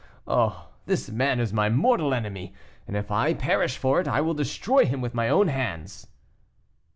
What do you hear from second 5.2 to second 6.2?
own hands."